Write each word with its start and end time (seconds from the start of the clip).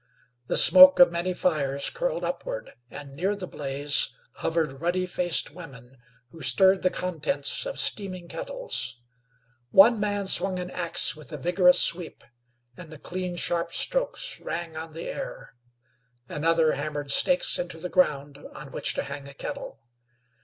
The 0.47 0.57
smoke 0.57 0.97
of 0.97 1.11
many 1.11 1.31
fires 1.31 1.91
curled 1.91 2.23
upward, 2.25 2.73
and 2.89 3.13
near 3.13 3.35
the 3.35 3.45
blaze 3.45 4.09
hovered 4.37 4.81
ruddy 4.81 5.05
faced 5.05 5.51
women 5.51 5.99
who 6.31 6.41
stirred 6.41 6.81
the 6.81 6.89
contents 6.89 7.67
of 7.67 7.79
steaming 7.79 8.27
kettles. 8.27 8.99
One 9.69 9.99
man 9.99 10.25
swung 10.25 10.57
an 10.57 10.71
axe 10.71 11.15
with 11.15 11.31
a 11.31 11.37
vigorous 11.37 11.79
sweep, 11.79 12.23
and 12.75 12.89
the 12.89 12.97
clean, 12.97 13.35
sharp 13.35 13.73
strokes 13.73 14.39
rang 14.39 14.75
on 14.75 14.93
the 14.93 15.03
air; 15.05 15.53
another 16.27 16.71
hammered 16.71 17.11
stakes 17.11 17.59
into 17.59 17.77
the 17.79 17.87
ground 17.87 18.39
on 18.55 18.71
which 18.71 18.95
to 18.95 19.03
hang 19.03 19.27
a 19.27 19.35
kettle. 19.35 19.81